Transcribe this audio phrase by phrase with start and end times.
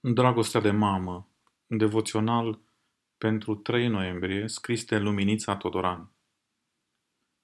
[0.00, 1.28] Dragostea de mamă,
[1.66, 2.60] devoțional
[3.16, 6.12] pentru 3 noiembrie, scris de Luminița Todoran.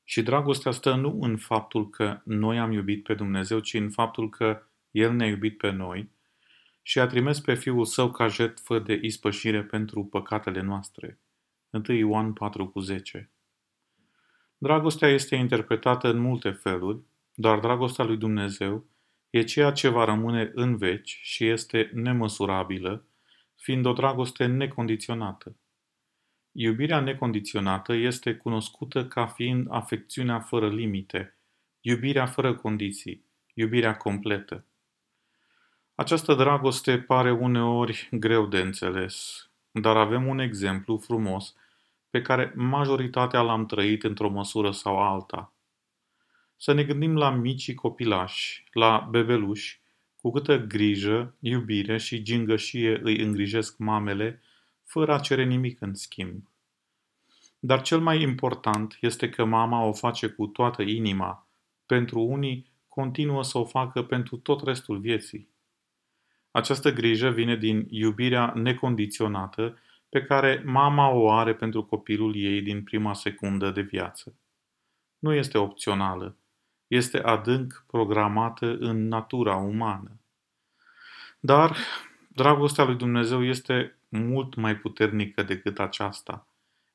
[0.05, 4.29] Și dragostea stă nu în faptul că noi am iubit pe Dumnezeu, ci în faptul
[4.29, 6.11] că El ne-a iubit pe noi
[6.83, 11.21] și a trimis pe Fiul Său ca jertfă de ispășire pentru păcatele noastre.
[11.71, 13.31] 1 Ioan 4 cu 10
[14.59, 17.01] Dragostea este interpretată în multe feluri,
[17.35, 18.87] dar dragostea lui Dumnezeu
[19.35, 23.07] e ceea ce va rămâne în veci și este nemăsurabilă,
[23.57, 25.57] fiind o dragoste necondiționată.
[26.53, 31.39] Iubirea necondiționată este cunoscută ca fiind afecțiunea fără limite,
[31.81, 33.25] iubirea fără condiții,
[33.55, 34.67] iubirea completă.
[35.95, 41.55] Această dragoste pare uneori greu de înțeles, dar avem un exemplu frumos
[42.11, 45.49] pe care majoritatea l-am trăit într-o măsură sau alta–
[46.65, 49.81] să ne gândim la micii copilași, la bebeluși,
[50.17, 54.43] cu câtă grijă, iubire și gingășie îi îngrijesc mamele,
[54.85, 56.49] fără a cere nimic în schimb.
[57.59, 61.49] Dar cel mai important este că mama o face cu toată inima.
[61.87, 65.49] Pentru unii, continuă să o facă pentru tot restul vieții.
[66.51, 72.83] Această grijă vine din iubirea necondiționată pe care mama o are pentru copilul ei din
[72.83, 74.35] prima secundă de viață.
[75.19, 76.39] Nu este opțională,
[76.95, 80.11] este adânc programată în natura umană.
[81.41, 81.77] Dar
[82.29, 86.47] dragostea lui Dumnezeu este mult mai puternică decât aceasta.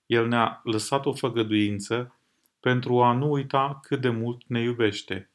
[0.05, 2.15] El ne-a lăsat o făgăduință
[2.59, 5.29] pentru a nu uita cât de mult ne iubește.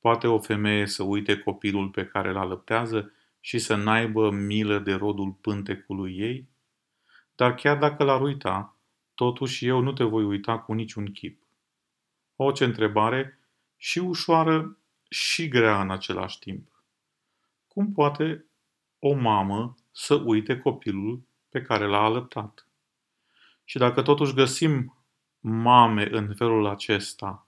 [0.00, 4.94] Poate o femeie să uite copilul pe care îl alăptează și să n-aibă milă de
[4.94, 6.48] rodul pântecului ei?
[7.34, 8.76] Dar chiar dacă l-ar uita,
[9.14, 11.42] totuși eu nu te voi uita cu niciun chip.
[12.36, 13.38] Orice întrebare
[13.76, 16.84] și ușoară și grea în același timp.
[17.68, 18.44] Cum poate
[18.98, 22.66] o mamă să uite copilul pe care l-a alăptat?
[23.64, 24.96] Și dacă totuși găsim
[25.40, 27.46] mame în felul acesta,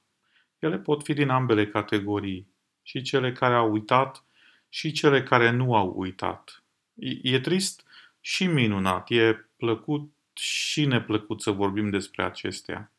[0.59, 2.49] ele pot fi din ambele categorii,
[2.89, 4.25] și cele care au uitat
[4.69, 6.63] și cele care nu au uitat.
[6.95, 7.85] E, e trist
[8.21, 12.93] și minunat, e plăcut și neplăcut să vorbim despre acestea.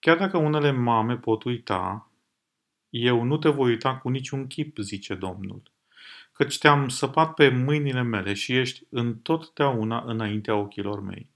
[0.00, 2.10] Chiar dacă unele mame pot uita,
[2.90, 5.62] eu nu te voi uita cu niciun chip, zice Domnul,
[6.32, 11.30] căci te-am săpat pe mâinile mele și ești întotdeauna înaintea ochilor mei.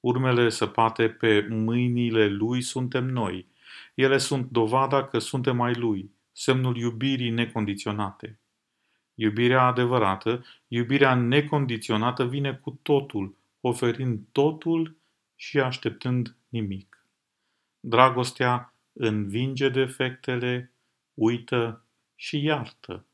[0.00, 3.46] Urmele săpate pe mâinile lui suntem noi.
[3.94, 8.38] Ele sunt dovada că suntem ai lui, semnul iubirii necondiționate.
[9.14, 14.96] Iubirea adevărată, iubirea necondiționată vine cu totul, oferind totul
[15.36, 16.95] și așteptând nimic.
[17.88, 20.74] Dragostea învinge defectele,
[21.14, 23.05] uită și iartă.